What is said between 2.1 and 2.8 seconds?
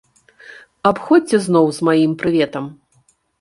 прыветам.